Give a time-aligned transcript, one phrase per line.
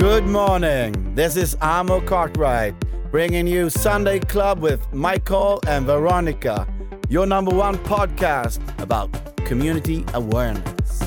[0.00, 1.14] Good morning.
[1.14, 2.74] This is Amo Cartwright
[3.10, 6.66] bringing you Sunday Club with Michael and Veronica,
[7.08, 9.10] your number one podcast about
[9.48, 11.00] community awareness.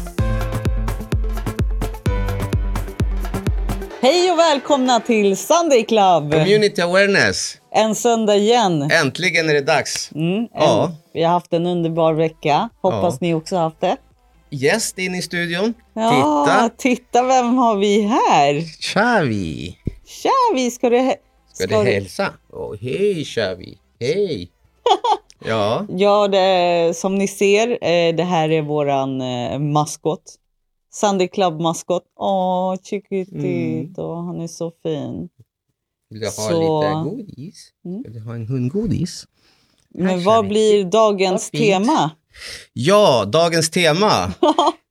[4.01, 6.31] Hej och välkomna till Sunday Club!
[6.31, 7.57] Community awareness.
[7.75, 8.91] En söndag igen.
[8.91, 10.11] Äntligen är det dags.
[10.15, 10.91] Mm, Ja.
[11.13, 12.69] vi har haft en underbar vecka.
[12.81, 13.17] Hoppas Ja.
[13.21, 13.97] ni också haft det.
[14.53, 15.73] Gäst in i studion.
[15.93, 16.09] Ja,
[16.45, 16.69] Titta.
[16.77, 18.61] titta vem har vi här?
[18.81, 19.77] Xavi.
[20.05, 20.97] Tja, vi ska du...
[20.97, 21.15] hä-
[21.53, 22.33] Ska du hälsa?
[22.53, 23.77] Åh, hej Xavi.
[23.99, 24.51] Hej.
[25.45, 25.85] ja.
[25.89, 30.23] Ja, det, som ni ser, eh, det här är våran eh, maskot.
[30.93, 32.03] Sunday Club-maskot.
[32.19, 35.29] Åh, chiquitito, han är så fin.
[36.09, 37.69] Vill du ha Så- lite godis?
[37.85, 38.01] Mm.
[38.03, 39.25] Vill du ha en hundgodis?
[39.89, 42.11] Men vad blir dagens tema?
[42.73, 44.33] Ja, dagens tema.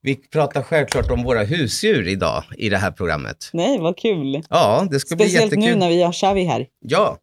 [0.03, 3.51] Vi pratar självklart om våra husdjur idag i det här programmet.
[3.53, 4.43] Nej, vad kul.
[4.51, 5.65] Ja, det ska bli Speciellt jättekul.
[5.71, 6.67] nu när vi har Xavi här.
[6.81, 7.19] Ja,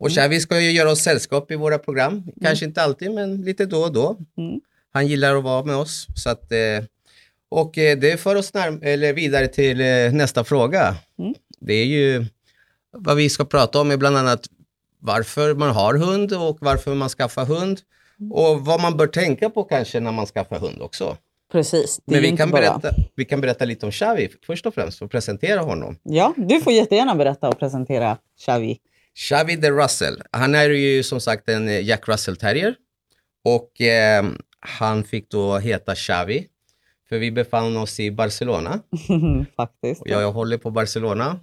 [0.00, 0.14] och Mm.
[0.14, 2.22] Xavi ska ju göra oss sällskap i våra program.
[2.42, 4.16] Kanske inte alltid, men lite då och då.
[4.38, 4.60] Mm.
[4.92, 6.06] Han gillar att vara med oss.
[6.16, 6.58] Så att, eh,
[7.50, 10.96] och eh, det för oss eller vidare till eh, nästa fråga.
[11.18, 11.34] Mm.
[11.60, 12.24] Det är ju
[12.96, 14.46] vad vi ska prata om är bland annat
[15.00, 17.80] varför man har hund och varför man skaffar hund.
[18.30, 21.16] Och vad man bör tänka på kanske när man skaffar hund också.
[21.52, 22.00] Precis.
[22.06, 22.60] Det Men vi kan, bara...
[22.60, 25.96] berätta, vi kan berätta lite om Xavi först och främst och presentera honom.
[26.02, 28.78] Ja, du får jättegärna berätta och presentera Xavi.
[29.14, 30.22] Xavi de Russell.
[30.30, 32.74] Han är ju som sagt en eh, Jack Russell terrier.
[33.44, 34.24] Och eh,
[34.60, 36.46] han fick då heta Xavi.
[37.08, 38.80] För vi befann oss i Barcelona.
[39.56, 40.02] Faktiskt.
[40.04, 41.40] Jag, jag håller på Barcelona.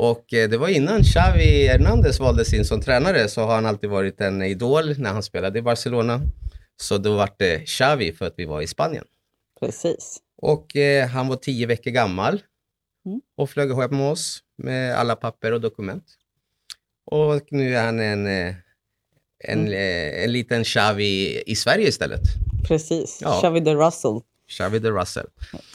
[0.00, 3.90] Och eh, det var innan Xavi Hernandez valdes in som tränare så har han alltid
[3.90, 6.20] varit en idol när han spelade i Barcelona.
[6.76, 9.04] Så då var det Xavi för att vi var i Spanien.
[9.60, 10.16] Precis.
[10.42, 12.42] Och eh, han var tio veckor gammal
[13.06, 13.20] Mm.
[13.36, 16.04] och flög hem med oss med alla papper och dokument.
[17.10, 18.54] Och nu är han en, eh,
[19.44, 19.72] en, Mm.
[19.72, 22.20] eh, en liten Xavi i Sverige istället.
[22.68, 23.18] Precis.
[23.22, 23.38] Ja.
[23.40, 24.20] Xavi de Russell.
[24.48, 25.26] Xavi de Russell.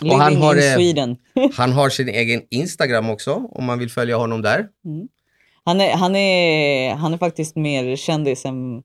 [0.01, 1.49] Living han har, eh.
[1.53, 4.67] Han har sin egen Instagram också om man vill följa honom där.
[5.65, 8.77] Han är, han, är, han är faktiskt mer kändis än...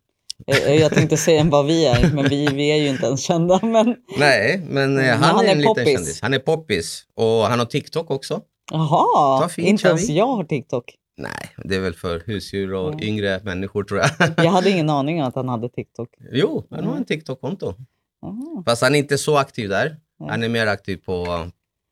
[0.47, 3.21] eh, Jag tänkte säga än vad vi är, men vi, vi är ju inte ens
[3.23, 3.61] kända.
[3.67, 5.93] Men Nej, men, eh, Men han, han är en liten poppis.
[5.95, 6.23] kändis.
[6.23, 7.05] Han är poppis.
[7.15, 8.41] Och han har TikTok också.
[8.73, 10.17] jaha, inte ens Xavi.
[10.19, 10.85] jag har TikTok.
[11.17, 13.05] Nej, det är väl för husdjur och Mm.
[13.05, 14.11] yngre människor tror jag.
[14.37, 16.09] Jag hade ingen aning om att han hade TikTok.
[16.33, 17.75] jo, han har en TikTok-konto.
[18.21, 18.63] Jaha.
[18.67, 19.97] Fast han är inte så aktiv där.
[20.21, 20.31] Nej.
[20.31, 21.47] Han är mer aktiv på,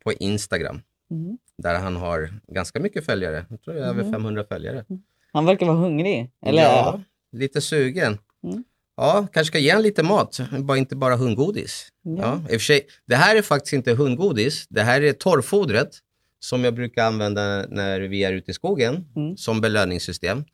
[0.04, 0.80] på Instagram.
[1.10, 1.38] Mm.
[1.58, 3.46] Där han har ganska mycket följare.
[3.50, 4.12] Jag tror är över Mm.
[4.12, 4.84] 500 följare.
[5.32, 6.30] Han verkar vara hungrig.
[6.46, 6.62] Eller?
[6.62, 7.00] Ja,
[7.32, 8.18] lite sugen.
[8.44, 8.64] Mm.
[8.96, 10.40] Ja, kanske ska ge han lite mat.
[10.60, 11.88] Bara inte bara hundgodis.
[12.02, 12.40] Ja.
[12.50, 12.58] Ja.
[12.58, 14.66] sig, det här är faktiskt inte hundgodis.
[14.68, 15.98] Det här är torrfodret
[16.40, 19.36] som jag brukar använda när vi är ute i skogen Mm.
[19.36, 20.44] som belöningssystem.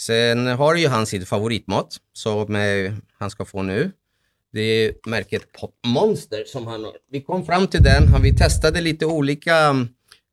[0.00, 2.56] Sen har ju han sin favoritmat som
[3.18, 3.90] han ska få nu.
[4.52, 6.92] Det är märket Pop Monster som han har.
[7.10, 8.22] Vi kom fram till den.
[8.22, 9.68] Vi testade lite olika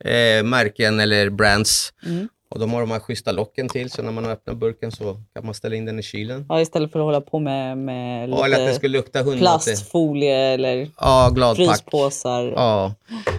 [0.06, 1.94] eh, märken eller brands.
[2.06, 2.28] Mm.
[2.52, 5.46] Och de har de här schyssta locken till så när man öppnar burken så kan
[5.46, 6.46] man ställa in den i kylen.
[6.50, 9.40] Ja, istället för att hålla på med, med Ja, eller att det skulle lukta hundmat.
[9.40, 11.68] plastfolie eller Ja, gladpack.
[11.68, 12.54] fryspåsar.
[12.56, 12.94] Ja,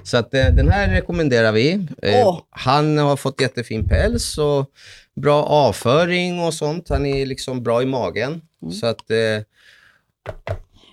[0.05, 1.87] så att eh, den här rekommenderar vi.
[2.03, 2.41] Åh.
[2.51, 4.71] Han har fått jättefin päls och
[5.17, 6.89] bra avföring och sånt.
[6.89, 8.41] Han är liksom bra i magen.
[8.63, 8.73] Mm.
[8.75, 9.17] Så att, eh,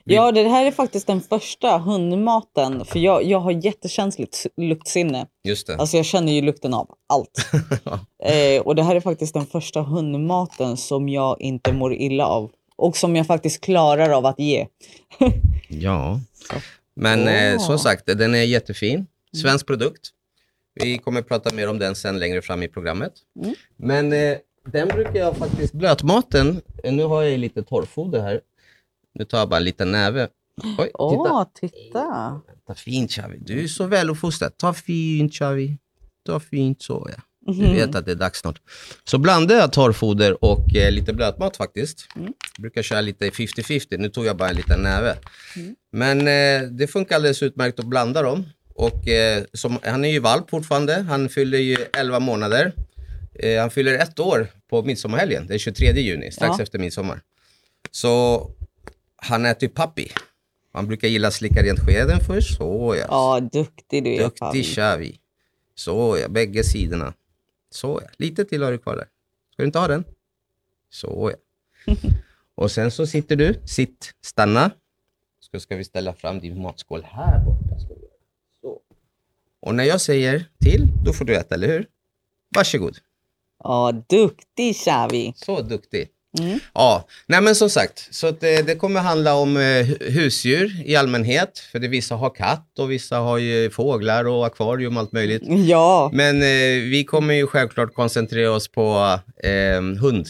[0.09, 2.85] Ja, det här är faktiskt den första hundmaten.
[2.85, 5.27] För jag, jag har jättekänsligt luktsinne.
[5.43, 5.75] just det.
[5.75, 7.49] Alltså jag känner ju lukten av allt.
[8.23, 12.51] eh, och det här är faktiskt den första hundmaten som jag inte mår illa av.
[12.75, 14.67] Och som jag faktiskt klarar av att ge.
[15.69, 16.19] Ja,
[16.95, 17.65] men eh, Åh.
[17.65, 19.07] som sagt, den är jättefin.
[19.41, 20.09] Svensk produkt.
[20.73, 23.13] Vi kommer prata mer om den sen längre fram i programmet.
[23.43, 23.55] Mm.
[23.77, 24.37] Men eh,
[24.71, 28.41] den brukar jag faktiskt, blötmaten, eh, nu har jag lite torrfoder här.
[29.19, 30.27] Nu tar jag bara en liten näve.
[30.77, 31.67] Oj, Åh, titta.
[31.77, 32.41] titta.
[32.67, 34.57] Ta fint Xavi, du är så väluppfostrad.
[34.57, 35.77] Ta fint Xavi.
[36.25, 37.21] Ta fint så ja.
[37.53, 37.73] Du Mhm.
[37.75, 38.61] vet att det är dags snart.
[39.03, 42.07] Så blandar jag torrfoder och eh, lite blötmat faktiskt.
[42.15, 42.33] Mm.
[42.59, 43.97] Brukar köra lite 50-50.
[43.97, 45.17] Nu tog jag bara en liten näve.
[45.55, 45.75] Mm.
[45.91, 48.45] Men eh, det funkar alldeles utmärkt att blanda dem.
[48.75, 50.93] Och, eh, som, han är ju valp fortfarande.
[51.09, 52.73] Han fyller ju 11 månader.
[53.39, 55.47] Eh, han fyller ett år på midsommarhelgen.
[55.47, 56.63] Det är 23 juni, strax Ja.
[56.63, 57.21] efter midsommar.
[57.91, 58.41] Så
[59.17, 60.11] han äter ju pappi.
[60.71, 62.57] Han brukar gilla att slicka rent skeden först.
[62.57, 63.39] Så ja.
[63.39, 64.19] Duktig du är.
[64.19, 64.65] Duktig.
[64.65, 65.19] Xavi.
[65.75, 67.13] Så ja, bägge sidorna.
[67.69, 69.07] Så ja, lite till har du kvar där.
[69.53, 70.03] Ska du inte ha den?
[70.89, 71.33] Så
[71.85, 71.93] ja.
[72.55, 74.71] Och sen så sitter du, sitt, stanna.
[75.39, 77.79] Så ska vi ställa fram din matskål här borta.
[78.61, 78.81] Så.
[79.59, 81.87] Och när jag säger till, då får du äta, eller hur?
[82.55, 82.97] Varsågod.
[83.63, 85.33] Ja, duktig Xavi.
[85.35, 86.09] Så duktig.
[86.39, 86.59] Mm.
[86.73, 90.95] Ja, nej men som sagt, så det, det kommer handla om eh, hu- husdjur i
[90.95, 91.59] allmänhet.
[91.71, 95.41] För det, vissa har katt och vissa har ju fåglar och akvarium och allt möjligt.
[95.67, 100.27] Ja, Men eh, vi kommer ju självklart koncentrera oss på eh, hund,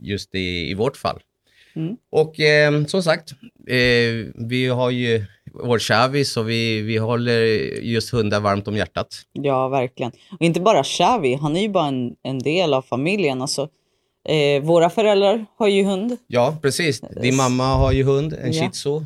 [0.00, 1.18] just i, i vårt fall.
[1.76, 1.96] Mm.
[2.10, 3.30] Och eh, som sagt,
[3.68, 7.40] eh, vi har ju vår Xavi, så vi, vi håller
[7.82, 9.08] just hundar varmt om hjärtat.
[9.32, 10.12] ja verkligen.
[10.32, 13.42] Och inte bara Xavi, han är ju bara en, en del av familjen.
[13.42, 13.68] Alltså,
[14.28, 16.16] eh, våra föräldrar har ju hund.
[16.26, 17.00] Ja, precis.
[17.00, 18.60] Din mamma har ju hund, en Ja.
[18.62, 19.00] shih tzu.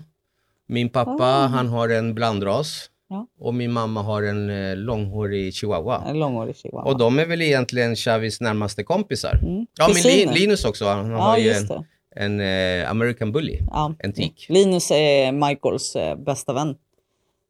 [0.67, 1.47] Min pappa, Ah.
[1.47, 2.91] han har en blandras.
[3.09, 3.27] Ja.
[3.41, 6.03] Och min mamma har en eh, långhårig chihuahua.
[6.09, 6.93] En långhårig chihuahua.
[6.93, 9.39] Och de är väl egentligen Chavis närmaste kompisar.
[9.43, 9.67] Mm.
[9.79, 10.33] Ja, men Kusiner.
[10.33, 10.85] Lin- Linus också.
[10.87, 11.69] Han Ja, har ju en,
[12.17, 13.59] en eh, American Bully.
[13.71, 13.95] Ja.
[13.99, 14.47] En tik.
[14.49, 16.75] Linus är Michaels eh, bästa vän.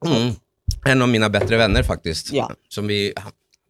[0.06, 0.32] Mm.
[0.86, 2.32] En av mina bättre vänner faktiskt.
[2.32, 2.50] Ja.
[2.68, 3.12] Som vi,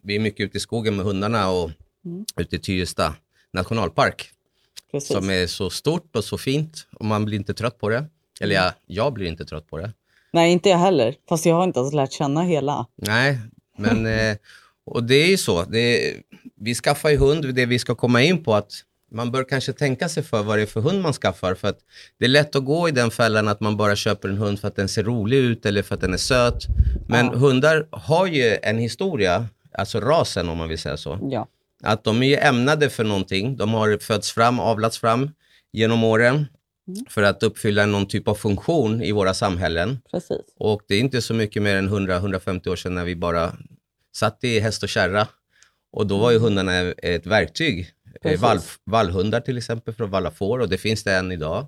[0.02, 1.70] vi är mycket ute i skogen med hundarna och
[2.06, 2.25] Mm.
[2.37, 3.14] ute i Tyresta
[3.55, 4.31] nationalpark.
[4.93, 5.17] Precis.
[5.17, 8.05] Som är så stort och så fint och man blir inte trött på det.
[8.41, 9.93] Eller jag, jag blir inte trött på det.
[10.33, 11.15] Nej, inte jag heller.
[11.29, 12.87] Fast jag har inte ens lärt känna hela.
[12.97, 13.39] Nej,
[13.79, 14.37] men eh,
[14.87, 15.62] och det är ju så.
[15.65, 16.15] Det,
[16.61, 18.73] vi skaffar ju hund, det vi ska komma in på att
[19.11, 21.55] man bör kanske tänka sig för vad det är för hund man skaffar.
[21.55, 21.79] För att
[22.19, 24.69] det är lätt att gå i den fällan att man bara köper en hund för
[24.69, 26.65] att den ser rolig ut eller för att den är söt.
[27.09, 27.33] Men Ja.
[27.35, 29.47] hundar har ju en historia,
[29.79, 31.19] alltså rasen om man vill säga så.
[31.31, 31.47] Ja,
[31.85, 33.57] Att de är ju ämnade för någonting.
[33.57, 35.31] De har fötts fram, avlats fram
[35.73, 36.47] genom åren
[37.09, 39.99] för att uppfylla någon typ av funktion i våra samhällen.
[40.11, 40.41] precis.
[40.57, 43.53] Och det är inte så mycket mer än 100-150 år sedan när vi bara
[44.17, 45.29] satt i häst och kärra.
[45.93, 47.81] Och då var ju hundarna ett verktyg.
[47.81, 48.41] Eh, Precis.
[48.41, 51.67] Vall, vallhundar till exempel för att valla får och det finns det än idag.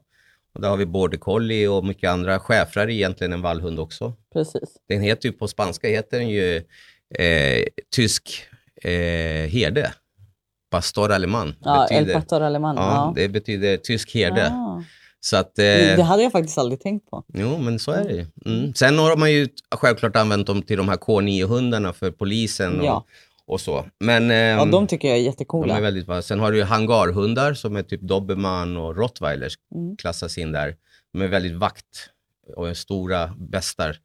[0.54, 2.38] Och där har vi border collie och mycket andra.
[2.38, 4.12] Schäfrar är egentligen en vallhund också.
[4.32, 4.76] precis.
[4.88, 6.56] Den heter ju på spanska heter den ju
[7.14, 7.64] eh,
[7.94, 8.48] tysk
[8.82, 8.90] eh,
[9.50, 9.92] herde.
[10.76, 11.54] Pastor alemán.
[11.60, 12.76] Ja, El betyder, Pastor Alemán.
[12.76, 13.12] ja, Ja.
[13.16, 14.46] det betyder tysk herde.
[14.52, 14.82] Ah.
[15.20, 17.24] Så att, Det eh, hade jag faktiskt aldrig tänkt på.
[17.34, 18.26] Jo, men så är det ju.
[18.46, 18.74] Mm.
[18.74, 23.04] Sen har man ju självklart använt dem till de här K9-hundarna för polisen och, Ja.
[23.46, 23.84] och så.
[24.00, 25.76] Men Ja, ehm, de tycker jag är de jättecoola.
[25.76, 26.22] är väldigt bra.
[26.22, 29.96] Sen har du ju hangarhundar som är typ dobermann och rottweilers Mm.
[29.96, 30.76] klassas in där.
[31.12, 32.10] De är väldigt vakt
[32.56, 33.96] och är stora bästar.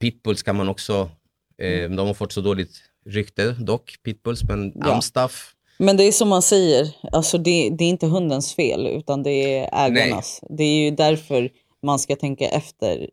[0.00, 1.10] Pitbulls kan man också,
[1.58, 4.72] eh, de har fått så dåligt rykte dock, pitbulls, men Mm.
[4.74, 4.94] Ja.
[4.94, 5.52] amstaff.
[5.78, 9.58] Men det är som man säger, alltså det, det är inte hundens fel utan det
[9.58, 10.40] är ägarnas.
[10.48, 11.50] Det är ju därför
[11.82, 13.10] man ska tänka efter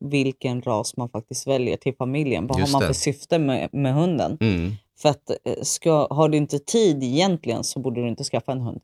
[0.00, 2.46] vilken ras man faktiskt väljer till familjen.
[2.46, 2.94] Vad Just har man det.
[2.94, 4.38] för syfte med, med hunden?
[4.40, 4.72] Mm.
[4.98, 8.60] För att eh, ska, har du inte tid egentligen så borde du inte skaffa en
[8.60, 8.80] hund.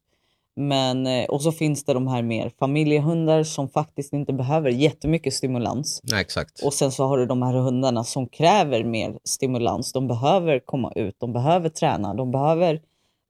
[0.56, 5.34] Men, eh, och så finns det de här mer familjehundar som faktiskt inte behöver jättemycket
[5.34, 6.00] stimulans.
[6.02, 6.62] Nej, exakt.
[6.64, 9.92] Och sen så har du de här hundarna som kräver mer stimulans.
[9.92, 12.80] De behöver komma ut, de behöver träna, de behöver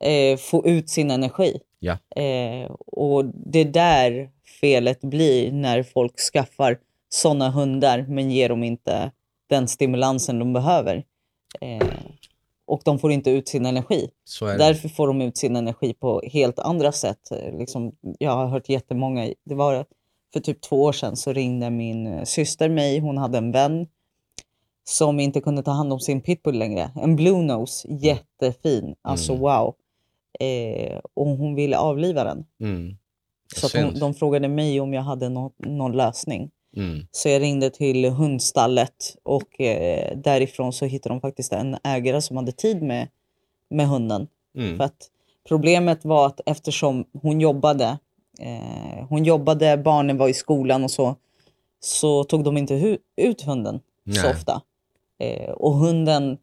[0.04, 1.60] eh, få ut sin energi.
[1.78, 1.98] Ja.
[2.22, 6.78] Eh, och det är där felet blir när folk skaffar
[7.08, 9.10] sådana hundar men ger dem inte
[9.48, 11.04] den stimulansen de behöver.
[11.60, 11.86] Eh,
[12.66, 14.10] och de får inte ut sin energi.
[14.58, 17.30] Därför får de ut sin energi på helt andra sätt.
[17.30, 19.84] Eh, Liksom, jag har hört jättemånga, det var
[20.32, 23.86] för typ två år sedan så ringde min syster mig, hon hade en vän
[24.84, 26.90] som inte kunde ta hand om sin pitbull längre.
[27.02, 29.42] En blue nose, jättefin, alltså Mm.
[29.42, 29.74] wow.
[30.40, 32.44] Eh, och hon ville avliva den.
[32.60, 32.96] Mm.
[33.56, 36.50] Så hon, de frågade mig om jag hade nå- någon lösning.
[36.76, 37.06] Mm.
[37.10, 42.36] Så jag ringde till hundstallet och eh, därifrån så hittade de faktiskt en ägare som
[42.36, 43.08] hade tid med,
[43.70, 44.28] med hunden.
[44.58, 44.76] Mm.
[44.76, 45.10] För att
[45.48, 47.98] problemet var att eftersom hon jobbade,
[48.40, 51.16] eh, hon jobbade, barnen var i skolan och så,
[51.80, 53.80] så tog de inte ut hunden
[54.14, 54.30] så Nej.
[54.30, 54.62] ofta.
[55.18, 56.38] Eh, och hunden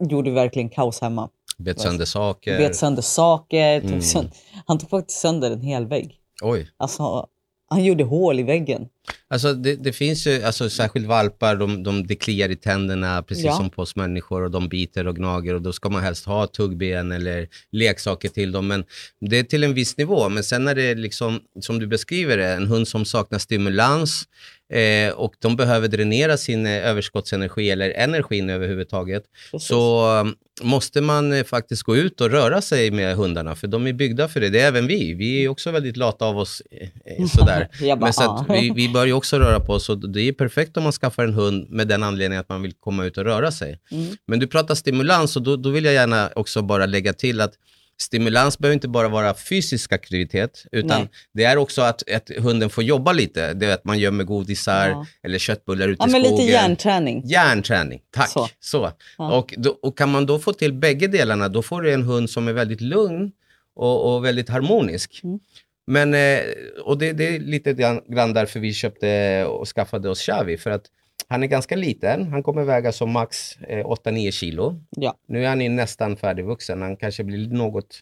[0.00, 1.28] gjorde verkligen kaos hemma.
[1.58, 2.58] Bet sönder saker.
[2.58, 4.02] Bet sönder saker, tog Mm.
[4.02, 4.32] sönder,
[4.66, 6.14] han tog faktiskt sönder en hel vägg.
[6.42, 6.70] Oj.
[6.76, 7.26] Alltså,
[7.70, 8.88] han gjorde hål i väggen.
[9.30, 13.44] Alltså det, det finns ju, alltså särskilt valpar, de, de, det kliar i tänderna precis
[13.44, 13.56] Ja.
[13.56, 16.46] som på oss människor och de biter och gnager och då ska man helst ha
[16.46, 18.66] tuggben eller leksaker till dem.
[18.68, 18.84] Men
[19.20, 20.28] det är till en viss nivå.
[20.28, 24.28] Men sen när det är liksom, som du beskriver det, en hund som saknar stimulans
[24.72, 29.68] eh, och de behöver dränera sin eh, överskottsenergi eller energin överhuvudtaget Precis.
[29.68, 33.86] så um, måste man eh, faktiskt gå ut och röra sig med hundarna för de
[33.86, 34.48] är byggda för det.
[34.48, 35.14] Det är även vi.
[35.14, 37.68] Vi är också väldigt lata av oss eh, eh, sådär.
[37.80, 40.76] Bara, Men så vi, vi bör ju också röra på oss och det är perfekt
[40.76, 43.52] om man skaffar en hund med den anledningen att man vill komma ut och röra
[43.52, 43.80] sig.
[43.90, 44.16] Mm.
[44.26, 47.52] Men du pratar stimulans och då, då vill jag gärna också bara lägga till att
[48.00, 51.08] stimulans behöver inte bara vara fysisk aktivitet, utan Nej.
[51.34, 53.54] det är också att, att hunden får jobba lite.
[53.54, 55.06] Det är att man gömmer godisar Ja.
[55.22, 56.38] eller köttbullar ute Ja, i men skogen.
[56.46, 57.22] lite hjärnträning.
[57.26, 58.28] Hjärnträning, tack.
[58.28, 58.48] Så.
[58.60, 58.92] Så.
[59.18, 59.32] Ja.
[59.32, 62.30] Och, då, och kan man då få till bägge delarna, då får du en hund
[62.30, 63.32] som är väldigt lugn
[63.76, 65.20] och, och väldigt harmonisk.
[65.24, 65.40] Mm.
[65.86, 66.40] Men, eh,
[66.84, 70.70] och det, det är lite grann grann därför vi köpte och skaffade oss Xavi, för
[70.70, 70.84] att
[71.28, 72.32] han är ganska liten.
[72.32, 74.80] Han kommer väga som max eh, 8-9 kilo.
[74.90, 75.14] Ja.
[75.28, 76.82] Nu är han ju nästan färdigvuxen.
[76.82, 78.00] Han kanske blir något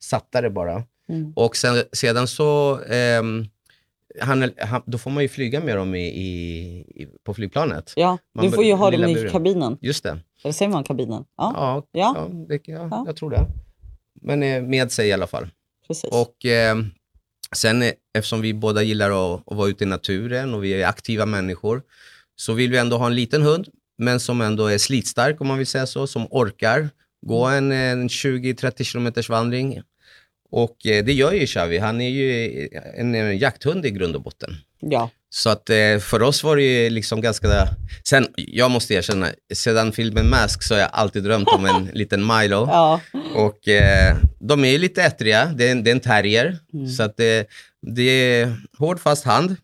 [0.00, 0.84] sattare bara.
[1.08, 1.32] Mm.
[1.36, 3.44] Och sen, sedan så, ehm,
[4.20, 7.92] han, han, då får man ju flyga med dem i, i, på flygplanet.
[7.96, 9.30] Ja, Man du får ju ha dem i buren.
[9.32, 9.78] kabinen.
[9.80, 10.18] Just det.
[10.44, 11.24] Eller säger man kabinen?
[11.36, 12.14] Ja, Ja, Ja.
[12.16, 12.44] ja.
[12.48, 13.04] det, ja, Ja.
[13.06, 13.46] jag tror det.
[14.22, 15.48] Men eh, med sig i alla fall.
[15.86, 16.10] precis.
[16.12, 16.76] Och eh,
[17.56, 20.86] sen eh, eftersom vi båda gillar att, att vara ute i naturen och vi är
[20.88, 21.82] aktiva människor
[22.40, 23.68] så vill vi ändå ha en liten hund
[23.98, 26.88] men som ändå är slitstark om man vill säga så, som orkar
[27.26, 29.80] gå en, en 20-30 kilometers vandring.
[30.50, 34.22] Och eh, det gör ju Xavi, han är ju en, en jakthund i grund och
[34.22, 34.56] botten.
[34.80, 37.48] Ja, Så att eh, för oss var det ju liksom ganska...
[38.04, 42.26] Sen, jag måste erkänna, sedan filmen Mask så har jag alltid drömt om en liten
[42.26, 42.66] Milo.
[42.66, 43.00] ja.
[43.34, 46.58] Och eh, de är ju lite ettriga, det är en, det är en terrier.
[46.72, 46.88] Mm.
[46.88, 47.48] Så att det,
[47.96, 49.56] det är hård fast hand.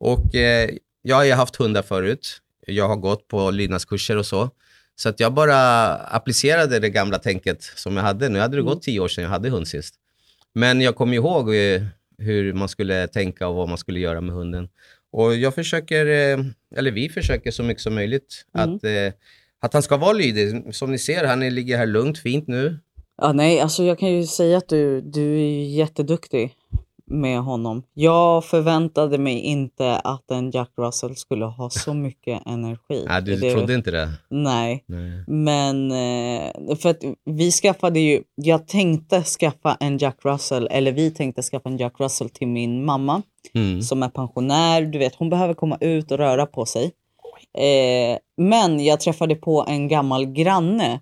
[0.00, 0.70] Och eh,
[1.06, 2.40] jag har haft hundar förut.
[2.66, 4.50] Jag har gått på lydnadskurser och så.
[4.96, 8.28] Så att jag bara applicerade det gamla tänket som jag hade.
[8.28, 8.72] Nu hade det Mm.
[8.74, 9.94] gått tio år sedan jag hade hund sist.
[10.54, 11.82] Men jag kommer ihåg eh,
[12.18, 14.68] hur man skulle tänka och vad man skulle göra med hunden.
[15.12, 16.44] Och jag försöker, eh,
[16.76, 18.74] eller vi försöker så mycket som möjligt Mm.
[18.76, 19.12] att, eh,
[19.60, 20.74] att han ska vara lydig.
[20.74, 22.78] Som ni ser, han är- ligger här lugnt, fint nu.
[23.22, 26.52] Ja, nej, alltså jag kan ju säga att du, du är jätteduktig
[27.10, 27.82] med honom.
[27.94, 33.04] Jag förväntade mig inte att en Jack Russell skulle ha så mycket energi.
[33.08, 34.08] Nej, du Det- trodde inte det?
[34.28, 35.24] Nej, Nej.
[35.26, 41.10] men eh, för att vi skaffade ju, jag tänkte skaffa en Jack Russell, eller vi
[41.10, 43.22] tänkte skaffa en Jack Russell till min mamma
[43.54, 43.82] Mm.
[43.82, 44.82] som är pensionär.
[44.82, 46.84] Du vet, hon behöver komma ut och röra på sig.
[47.58, 51.00] Eh, men jag träffade på en gammal granne.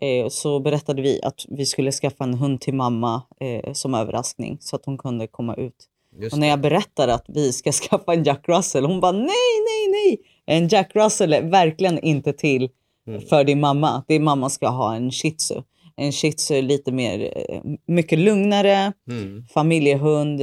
[0.00, 4.56] Eh, så berättade vi att vi skulle skaffa en hund till mamma eh, som överraskning
[4.60, 5.76] så att hon kunde komma ut.
[6.20, 9.26] Just Och när jag berättade att vi ska skaffa en Jack Russell, hon bara nej,
[9.26, 10.20] nej, nej.
[10.46, 12.68] En Jack Russell är verkligen inte till
[13.06, 13.20] Mm.
[13.20, 14.04] för din mamma.
[14.08, 15.54] Din mamma ska ha en shih tzu.
[15.96, 19.46] En shih tzu är lite mer, eh, mycket lugnare, Mm.
[19.54, 20.40] familjehund,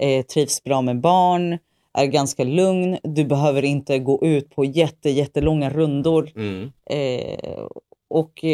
[0.00, 1.58] eh, trivs bra med barn,
[1.98, 2.98] är ganska lugn.
[3.02, 6.30] Du behöver inte gå ut på jätte, jättelånga rundor.
[6.36, 6.70] Mm.
[6.90, 7.66] Eh,
[8.10, 8.44] och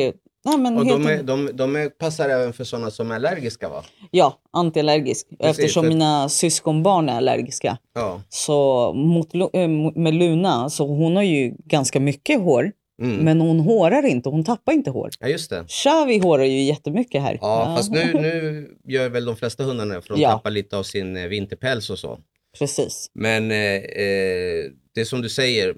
[0.45, 3.69] nej, men Och de, är, de, de är, passar även för sådana som är allergiska
[3.69, 3.85] va?
[4.11, 5.27] Ja, antiallergisk.
[5.39, 7.79] Eftersom för- mina syskonbarn är allergiska.
[7.95, 8.23] Ja.
[8.29, 12.73] Så mot, eh, med Luna, så hon har ju ganska mycket hår.
[13.03, 13.17] Mm.
[13.17, 15.11] Men hon hårar inte, hon tappar inte hår.
[15.21, 15.65] ja, just det.
[15.69, 17.39] Xavi hårar ju jättemycket här.
[17.41, 20.31] Ja, fast nu, nu gör väl de flesta hundarna för de Ja.
[20.31, 22.19] tappar lite av sin eh, vinterpäls och så.
[22.59, 23.11] Precis.
[23.15, 25.75] Men eh, eh, det är som du säger,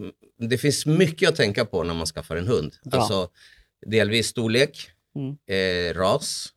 [0.48, 2.72] det finns mycket att tänka på när man skaffar en hund.
[2.84, 2.98] Ja.
[2.98, 3.28] Alltså
[3.90, 4.78] delvis storlek,
[5.16, 5.30] Mm.
[5.30, 6.48] eh, ras,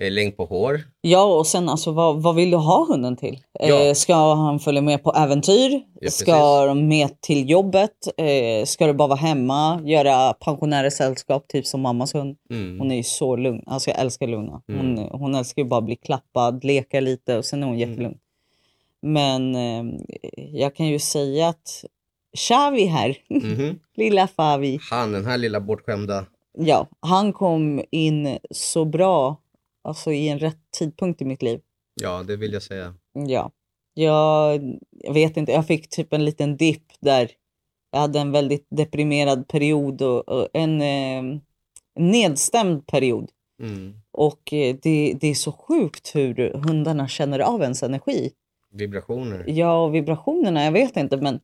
[0.00, 0.80] eh, längd på hår.
[1.00, 3.38] Ja, och sen alltså vad, vad vill du ha hunden till?
[3.60, 3.82] Ja.
[3.82, 5.82] Eh, ska han följa med på äventyr?
[6.00, 6.18] precis.
[6.20, 7.90] ska de med till jobbet?
[8.16, 9.80] Eh, ska du bara vara hemma?
[9.84, 12.36] Göra pensionärer sällskap, typ som mammas hund?
[12.50, 12.78] Mm.
[12.78, 13.62] Hon är ju så lugn.
[13.66, 14.62] Alltså jag älskar Luna.
[14.66, 15.08] Hon, Mm.
[15.12, 18.18] hon älskar ju bara att bli klappad, leka lite och sen är hon jättelugn.
[19.02, 19.84] Men eh,
[20.52, 21.84] jag kan ju säga att
[22.36, 23.78] Xavi här, Mhm.
[23.96, 26.26] lilla Favi, Han, den här lilla bortskämda.
[26.52, 29.36] Ja, han kom in så bra,
[29.84, 31.60] alltså i en rätt tidpunkt i mitt liv.
[31.94, 32.94] Ja, det vill jag säga.
[33.12, 33.50] Ja,
[33.94, 37.30] jag, jag vet inte, jag fick typ en liten dipp där.
[37.90, 41.40] Jag hade en väldigt deprimerad period och, och en eh,
[41.94, 43.30] nedstämd period.
[43.62, 43.94] Mm.
[44.12, 48.32] Och eh, det, det är så sjukt hur hundarna känner av ens energi.
[48.72, 49.44] Vibrationer.
[49.48, 51.40] Ja, vibrationerna, jag vet inte, men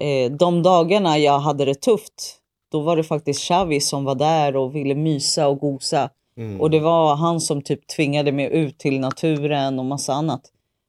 [0.00, 2.40] eh, de dagarna jag hade det tufft,
[2.72, 6.10] då var det faktiskt Xavi som var där och ville mysa och gosa.
[6.36, 6.60] Mm.
[6.60, 10.40] Och det var han som typ tvingade mig ut till naturen och massa annat.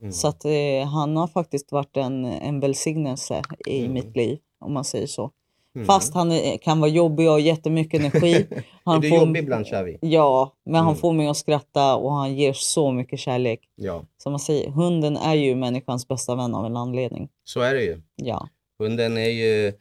[0.01, 0.11] Mm.
[0.13, 3.93] Så att eh, han har faktiskt varit en, en välsignelse i Mm.
[3.93, 5.31] mitt liv, om man säger så.
[5.75, 5.85] Mm.
[5.87, 8.33] Fast han är, kan vara jobbig och ha jättemycket energi.
[8.35, 9.97] Är Han du får- jobbig ibland, Xavi?
[10.01, 10.95] Ja, men han Mm.
[10.99, 13.59] får mig att skratta och han ger så mycket kärlek.
[13.75, 17.29] Ja, Som man säger, hunden är ju människans bästa vän av en anledning.
[17.43, 18.01] så är det ju.
[18.15, 18.47] Ja,
[18.79, 19.73] Hunden är ju...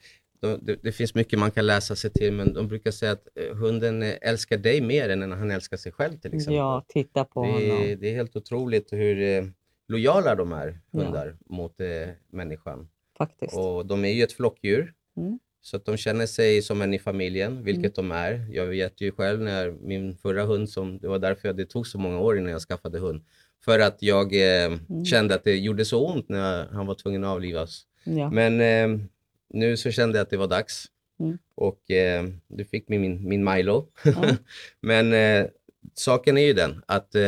[0.46, 3.28] de- Det, det finns mycket man kan läsa sig till, men de brukar säga att
[3.34, 6.54] eh, hunden eh, älskar dig mer än han älskar sig själv till exempel.
[6.54, 7.96] ja titta på det, honom.
[8.00, 9.44] det är helt otroligt hur eh,
[9.88, 11.00] lojala de är, Ja.
[11.00, 12.88] hundar, mot eh, människan.
[13.18, 13.54] Faktiskt.
[13.56, 14.92] Och de är ju ett flockdjur.
[15.16, 15.38] Mm.
[15.60, 18.08] Så de känner sig som en i familjen, vilket Mm.
[18.10, 18.46] de är.
[18.52, 21.98] Jag vet ju själv när min förra hund, som, det var därför det tog så
[21.98, 23.22] många år innan jag skaffade hund.
[23.64, 25.04] För att jag eh, Mm.
[25.04, 27.82] kände att det gjorde så ont när han var tvungen att avlivas.
[28.04, 28.30] Ja.
[28.30, 29.06] Men eh,
[29.54, 30.84] nu så kände jag att det var dags.
[31.20, 31.38] Mm.
[31.54, 33.86] Och eh, du fick min, min, Milo.
[34.04, 34.12] Ja.
[34.80, 35.46] Men eh,
[35.94, 37.22] saken är ju den att eh,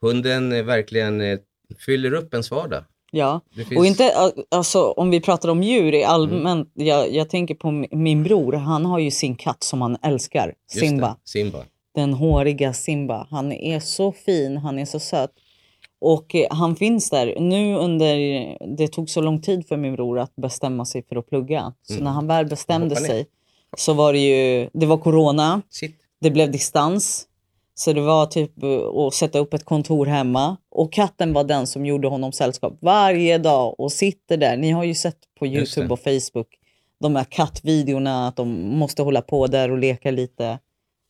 [0.00, 1.38] hunden eh, verkligen eh,
[1.86, 2.84] fyller upp ens vardag.
[3.10, 3.40] ja.
[3.54, 3.78] Finns...
[3.78, 4.12] Och inte,
[4.50, 8.52] alltså, om vi pratar om djur i allmänt, jag, jag tänker på mi- min bror,
[8.52, 11.16] han har ju sin katt som han älskar, Simba.
[11.24, 11.64] Simba.
[11.94, 13.26] Den håriga Simba.
[13.30, 15.30] Han är så fin, han är så söt.
[16.04, 17.40] Och eh, han finns där.
[17.40, 18.16] Nu under,
[18.76, 21.72] det tog så lång tid för min bror att bestämma sig för att plugga.
[21.82, 22.04] Så Mm.
[22.04, 23.26] när han väl bestämde sig
[23.76, 25.96] så var det ju, det var corona, Sitt.
[26.20, 27.26] det blev distans.
[27.74, 30.56] Så det var typ eh, att sätta upp ett kontor hemma.
[30.70, 34.56] Och katten var den som gjorde honom sällskap varje dag och sitter där.
[34.56, 36.48] Ni har ju sett på Youtube och Facebook
[37.00, 40.58] de här kattvideorna att de måste hålla på där och leka lite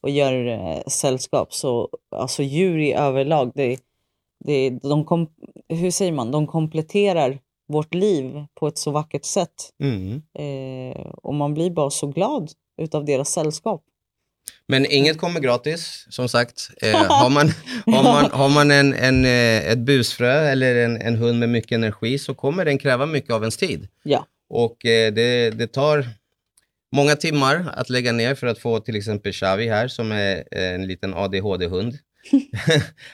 [0.02, 1.54] och gör eh, sällskap.
[1.54, 3.78] Så alltså djur i överlag, det,
[4.44, 5.28] det, de kom,
[5.68, 9.70] hur säger man, de kompletterar vårt liv på ett så vackert sätt.
[9.82, 10.22] Mm.
[10.38, 12.50] Eh, och man blir bara så glad
[12.82, 13.82] utav deras sällskap.
[14.68, 16.70] Men inget kommer gratis, som sagt.
[16.82, 17.50] Eh, har man,
[17.86, 21.72] har man, har man en, en, eh, ett busfrö eller en, en hund med mycket
[21.72, 23.88] energi så kommer den kräva mycket av ens tid.
[24.02, 26.06] Ja, Och eh, det, det tar
[26.92, 30.86] många timmar att lägga ner för att få till exempel Xavi här som är en
[30.86, 31.98] liten ADHD-hund.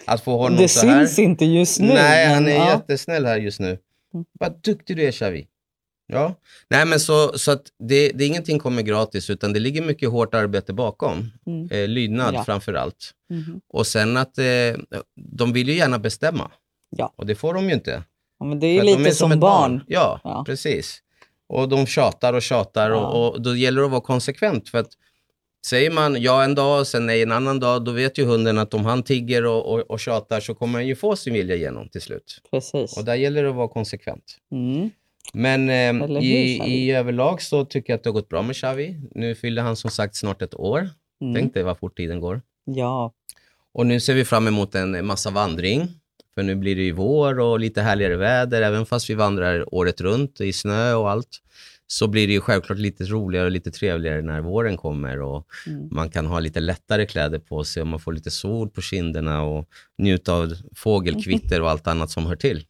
[0.05, 0.99] Att få honom det så här.
[1.07, 1.87] syns inte just nu.
[1.87, 2.71] Nej, han är ja.
[2.71, 3.79] jättesnäll här just nu.
[4.14, 4.26] Mm.
[4.40, 5.47] Vad duktig du är Xavi.
[6.12, 6.35] Ja,
[6.71, 10.35] nej men så, så att det, det, ingenting kommer gratis utan det ligger mycket hårt
[10.35, 11.31] arbete bakom.
[11.47, 11.69] Mm.
[11.71, 12.45] Eh, lydnad Ja.
[12.45, 13.11] framför allt.
[13.31, 13.61] Mhm.
[13.69, 14.45] Och sen att eh,
[15.17, 16.50] de vill ju gärna bestämma.
[16.97, 17.12] Ja.
[17.17, 18.02] Och det får de ju inte.
[18.38, 19.85] Ja, men det är För ju att de lite som ett barn.
[19.87, 20.43] Ja, Ja.
[20.47, 20.99] precis.
[21.49, 22.97] Och de tjatar och tjatar Ja.
[23.07, 24.69] och, och då gäller det att vara konsekvent.
[24.69, 24.90] För att
[25.67, 28.59] säger man ja en dag och sen nej en annan dag, då vet ju hunden
[28.59, 31.57] att om han tigger och, och, och tjatar så kommer han ju få sin vilja
[31.57, 32.40] igenom till slut.
[32.50, 32.97] Precis.
[32.97, 34.25] Och där gäller det att vara konsekvent.
[34.52, 34.90] Mm.
[35.33, 38.57] Men eh, hur, i, i överlag så tycker jag att det har gått bra med
[38.57, 39.00] Xavi.
[39.11, 40.90] Nu fyller han som sagt snart ett år.
[41.23, 41.35] Mm.
[41.35, 42.42] Tänk dig vad fort tiden går.
[42.64, 43.12] Ja,
[43.75, 45.88] Och nu ser vi fram emot en massa vandring.
[46.35, 48.62] För nu blir det ju vår och lite härligare väder.
[48.62, 51.29] Även fast vi vandrar året runt i snö och allt.
[51.92, 55.20] Så blir det ju självklart lite roligare och lite trevligare när våren kommer.
[55.20, 55.88] Och Mm.
[55.90, 59.42] man kan ha lite lättare kläder på sig och man får lite sol på kinderna
[59.42, 62.64] och njuta av fågelkvitter och allt annat som hör till.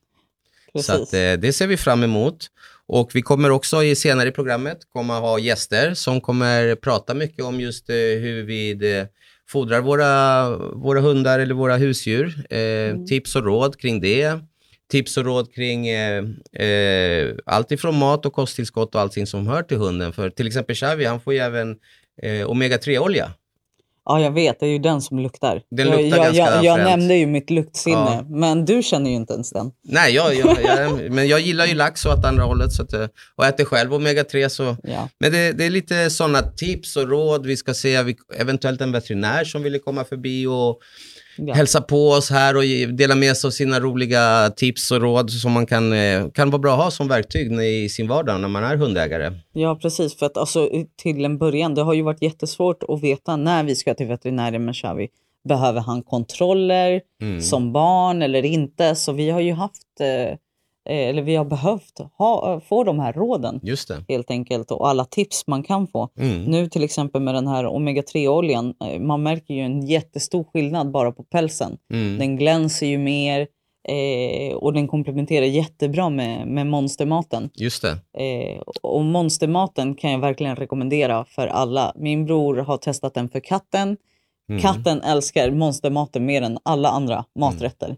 [0.73, 0.87] precis.
[0.87, 2.47] Så att, eh, det ser vi fram emot.
[2.87, 7.45] Och vi kommer också i, senare i programmet komma ha gäster som kommer prata mycket
[7.45, 9.07] om just eh, hur vi eh,
[9.49, 12.53] fodrar våra, våra hundar eller våra husdjur.
[12.55, 14.41] Eh, Tips och råd kring det.
[14.91, 19.63] Tips och råd kring eh, eh, allt ifrån mat och kosttillskott och allting som hör
[19.63, 20.13] till hunden.
[20.13, 21.77] För till exempel Xavi, han får ju även
[22.23, 23.31] eh, omega-3-olja.
[24.05, 24.61] Ja, jag vet.
[24.61, 25.63] Det är ju den som luktar.
[25.71, 28.25] Den luktar jag, ganska jag, jag nämnde ju mitt luktsinne, Ja.
[28.29, 29.71] men du känner ju inte ens den.
[29.83, 33.07] Nej, jag, jag, men jag gillar ju lax och åt andra hållet så att, eh,
[33.37, 35.09] och äter själv omega-3 så Ja.
[35.21, 37.47] Men det, det är lite sådana tips och råd.
[37.47, 40.79] Vi ska se vi, eventuellt en veterinär som ville komma förbi och
[41.47, 41.55] Ja.
[41.55, 42.63] hälsa på oss här och
[42.95, 46.59] dela med sig av sina roliga tips och råd som man kan, eh, kan vara
[46.61, 49.33] bra att ha som verktyg i sin vardag när man är hundägare.
[49.53, 50.19] ja, precis.
[50.19, 50.69] För att alltså,
[51.03, 54.65] till en början, det har ju varit jättesvårt att veta när vi ska till veterinären
[54.65, 55.09] med Xavi.
[55.49, 57.41] Behöver han kontroller Mm.
[57.41, 58.95] som barn eller inte?
[58.95, 60.37] Så vi har ju haft, eh,
[60.95, 64.05] eller vi har behövt ha, få de här råden Just det.
[64.09, 66.09] helt enkelt och alla tips man kan få.
[66.19, 66.45] Mm.
[66.45, 71.13] Nu till exempel med den här omega-3-oljan, eh, man märker ju en jättestor skillnad bara
[71.13, 71.77] på pälsen.
[71.93, 72.19] Mm.
[72.19, 73.47] Den glänser ju mer
[73.89, 77.51] eh, och den komplementerar jättebra med, med monstermaten.
[77.55, 78.23] Just det.
[78.25, 81.93] Eh, och monstermaten kan jag verkligen rekommendera för alla.
[81.97, 83.97] Min bror har testat den för katten.
[84.49, 84.63] Mm.
[84.63, 87.97] Katten älskar monstermaten mer än alla andra maträtter.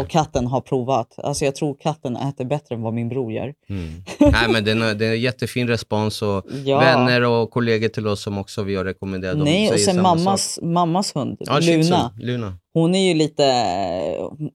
[0.00, 1.14] Och katten har provat.
[1.18, 3.54] Alltså jag tror katten äter bättre än vad min bror gör.
[3.68, 4.02] Mm.
[4.20, 6.78] Nej, men det är, det är en jättefin respons och Ja.
[6.78, 9.38] vänner och kollegor till oss som också vi har rekommenderat.
[9.38, 10.18] de Nej, och sen samma sak.
[10.24, 11.58] mammas, mammas hund, Ja.
[11.60, 12.12] Luna.
[12.18, 12.58] Luna.
[12.74, 13.42] Hon är ju lite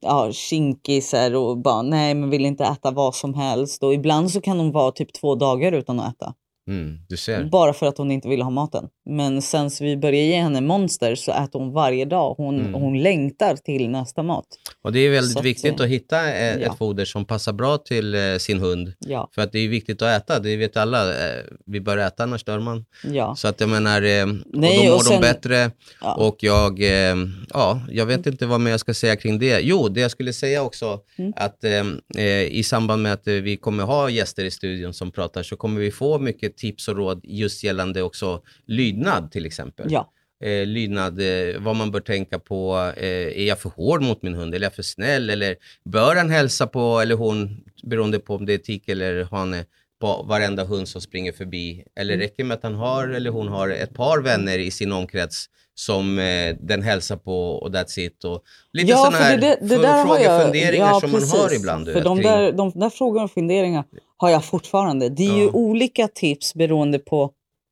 [0.02, 1.04] ja, kinkig
[1.36, 3.84] och bara nej men vill inte äta vad som helst.
[3.84, 6.34] Och ibland så kan hon vara typ två dagar utan att äta.
[6.70, 7.50] Mm.
[7.50, 8.88] Bara för att hon inte vill ha maten.
[9.10, 12.34] Men sen så vi började ge henne monster så äter hon varje dag.
[12.38, 12.74] Hon, Mm.
[12.74, 14.46] hon längtar till nästa mat.
[14.82, 16.72] Och det är väldigt Så att, viktigt eh, att hitta eh, ja.
[16.72, 18.94] ett foder som passar bra till eh, sin hund.
[19.00, 21.10] Ja, För att det är viktigt att äta, det vet alla.
[21.10, 22.86] Eh, Vi bör äta annars dör man.
[23.12, 23.36] ja.
[23.36, 25.72] Så att jag menar, eh, Nej, och då mår och sen- de bättre.
[26.02, 26.14] Ja.
[26.16, 27.16] Och jag, eh,
[27.54, 29.60] ja, jag vet inte vad mer jag ska säga kring det.
[29.62, 31.34] Jo, det jag skulle säga också, Mm.
[31.36, 31.72] att eh,
[32.18, 35.56] eh, i samband med att eh, vi kommer ha gäster i studion som pratar så
[35.56, 39.88] kommer vi få mycket tips och råd just gällande också lydnad till exempel.
[39.90, 40.10] Ja.
[40.44, 42.92] Eh, lydnad, eh, vad man bör tänka på.
[42.98, 43.08] Eh,
[43.42, 44.56] är jag för hård mot min hund?
[44.56, 45.30] Eller är jag för snäll?
[45.30, 49.66] Eller bör han hälsa på, eller hon, beroende på om det är tik eller hane,
[50.02, 51.84] på varenda hund som springer förbi?
[52.00, 52.24] Eller Mm.
[52.24, 55.50] räcker det med att han har eller hon har ett par vänner i sin omkrets
[55.76, 58.24] som eh, den hälsar på och that's it.
[58.24, 61.34] Och lite ja, sådana här det, det där har frågor, jag, funderingar ja, som precis.
[61.34, 61.86] man har ibland.
[61.86, 63.84] För vet, de där, de där frågorna och funderingar
[64.18, 65.10] har jag fortfarande.
[65.10, 67.32] Det är ju olika tips beroende på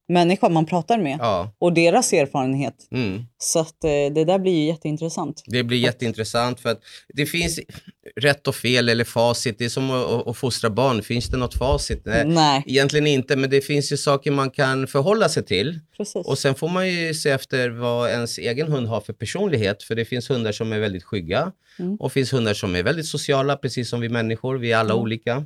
[0.10, 2.75] människan man pratar med Ja, och deras erfarenhet.
[2.91, 3.23] mm.
[3.38, 5.43] Så att, eh, det där blir ju jätteintressant.
[5.45, 6.80] Det blir jätteintressant för att
[7.13, 7.60] det finns
[8.15, 9.58] rätt och fel eller facit.
[9.58, 11.01] Det är som att, att- fostra barn.
[11.04, 12.01] Finns det något facit?
[12.06, 15.80] Nej, Nej, Egentligen inte, men det finns ju saker man kan förhålla sig till.
[15.97, 16.25] precis.
[16.27, 19.84] Och sen får man ju se efter vad ens egen hund har för personlighet.
[19.84, 21.95] För det finns hundar som är väldigt skygga Mm.
[21.95, 24.58] och finns hundar som är väldigt sociala, precis som vi människor.
[24.58, 25.45] Vi är alla olika.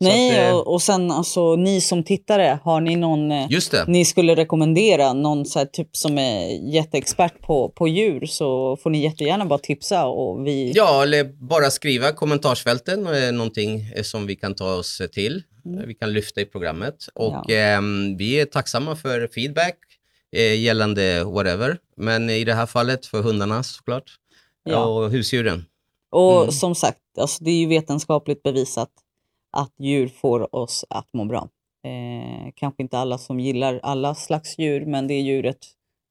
[0.00, 3.84] Nej, eh, och, och sen alltså ni som tittare, har ni någon eh, Just det.
[3.88, 8.90] ni skulle rekommendera, någon så här, typ som är jätteexpert på, på djur så får
[8.90, 10.72] ni jättegärna bara tipsa och vi...
[10.74, 15.42] Ja, eller bara skriva kommentarsfälten, eh, någonting eh, som vi kan ta oss till.
[15.64, 15.78] Mm.
[15.80, 16.96] Eh, Vi kan lyfta i programmet.
[17.14, 19.76] Och ehm, vi är tacksamma för feedback
[20.36, 21.78] eh, gällande whatever.
[21.96, 24.10] Men i det här fallet för hundarna såklart.
[24.64, 24.84] Ja.
[24.84, 25.64] Och husdjuren.
[26.10, 26.52] Och Mm.
[26.52, 28.88] som sagt, alltså, det är ju vetenskapligt bevisat
[29.56, 31.48] att djur får oss att må bra.
[31.84, 35.58] Eh, kanske inte alla som gillar alla slags djur, men det djuret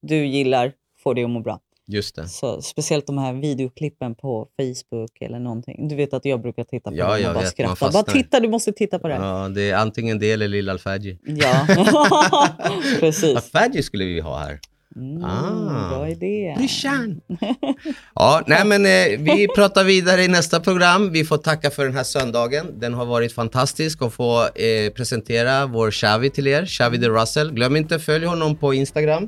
[0.01, 1.59] du gillar får dig att må bra.
[1.87, 2.27] Just det.
[2.27, 5.87] Så, speciellt de här videoklippen på Facebook eller någonting.
[5.87, 7.91] Du vet att jag brukar titta på Ja, dem och bara vet, skratta.
[7.91, 9.13] Bara titta, du måste titta på det.
[9.13, 9.41] här.
[9.41, 11.17] Ja, det är antingen det eller Lilla Alfadji.
[11.23, 11.67] Ja,
[12.99, 13.35] precis.
[13.35, 14.59] Alfadji skulle vi ha här.
[14.95, 15.89] Mm, Ah.
[15.89, 16.55] Bra idé.
[16.57, 17.21] Brorsan!
[18.15, 21.11] ja, nej men eh, vi pratar vidare i nästa program.
[21.11, 22.79] Vi får tacka för den här söndagen.
[22.79, 27.51] Den har varit fantastisk att få eh, presentera vår Xavi till er, Xavi de Russell.
[27.53, 29.27] Glöm inte följ honom på Instagram.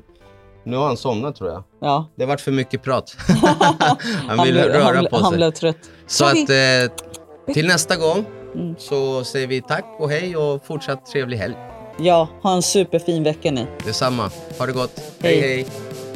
[0.66, 1.64] Nu har han somnat tror jag.
[1.82, 2.10] Ja.
[2.16, 3.18] Det har varit för mycket prat.
[4.28, 5.38] han vill blev- röra han, på Han sig.
[5.38, 5.78] blev trött.
[6.08, 8.26] Så att eh, till nästa gång
[8.56, 8.76] Mm.
[8.80, 11.56] så säger vi tack och hej och fortsatt trevlig helg.
[12.00, 13.66] Ja, ha en superfin vecka ni.
[13.86, 14.32] Detsamma.
[14.58, 15.02] Ha det gott.
[15.22, 15.42] Hej.
[15.42, 15.56] hej.
[15.56, 16.07] hej.